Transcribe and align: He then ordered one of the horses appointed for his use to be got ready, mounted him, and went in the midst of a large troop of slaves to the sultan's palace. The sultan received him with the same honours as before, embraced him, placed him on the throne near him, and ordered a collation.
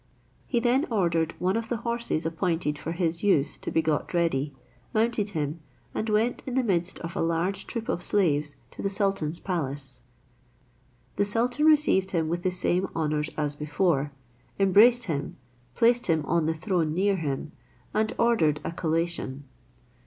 He 0.47 0.59
then 0.59 0.87
ordered 0.89 1.35
one 1.37 1.55
of 1.55 1.69
the 1.69 1.77
horses 1.85 2.25
appointed 2.25 2.75
for 2.79 2.91
his 2.93 3.21
use 3.21 3.55
to 3.59 3.69
be 3.69 3.83
got 3.83 4.15
ready, 4.15 4.51
mounted 4.95 5.29
him, 5.37 5.59
and 5.93 6.09
went 6.09 6.41
in 6.47 6.55
the 6.55 6.63
midst 6.63 6.97
of 7.01 7.15
a 7.15 7.21
large 7.21 7.67
troop 7.67 7.87
of 7.87 8.01
slaves 8.01 8.55
to 8.71 8.81
the 8.81 8.89
sultan's 8.89 9.37
palace. 9.37 10.01
The 11.17 11.25
sultan 11.25 11.67
received 11.67 12.09
him 12.09 12.29
with 12.29 12.41
the 12.41 12.49
same 12.49 12.89
honours 12.95 13.29
as 13.37 13.55
before, 13.55 14.11
embraced 14.57 15.03
him, 15.03 15.37
placed 15.75 16.07
him 16.07 16.25
on 16.25 16.47
the 16.47 16.55
throne 16.55 16.95
near 16.95 17.17
him, 17.17 17.51
and 17.93 18.11
ordered 18.17 18.59
a 18.63 18.71
collation. 18.71 19.43